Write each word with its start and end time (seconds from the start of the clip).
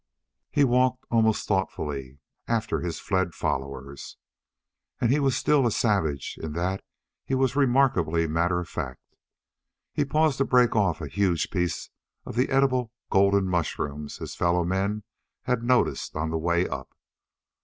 He 0.49 0.63
walked 0.63 1.05
almost 1.11 1.47
thoughtfully 1.47 2.17
after 2.47 2.79
his 2.79 2.99
fled 2.99 3.35
followers. 3.35 4.17
And 4.99 5.11
he 5.11 5.19
was 5.19 5.37
still 5.37 5.67
a 5.67 5.71
savage 5.71 6.39
in 6.41 6.53
that 6.53 6.83
he 7.23 7.35
was 7.35 7.55
remarkably 7.55 8.25
matter 8.25 8.59
of 8.59 8.67
fact. 8.67 9.13
He 9.93 10.03
paused 10.03 10.39
to 10.39 10.43
break 10.45 10.75
off 10.75 11.01
a 11.01 11.07
huge 11.07 11.51
piece 11.51 11.91
of 12.25 12.35
the 12.35 12.49
edible 12.49 12.91
golden 13.11 13.45
mushrooms 13.47 14.17
his 14.17 14.33
fellow 14.33 14.63
men 14.65 15.03
had 15.43 15.61
noticed 15.61 16.15
on 16.15 16.31
the 16.31 16.37
way 16.39 16.67
up. 16.67 16.95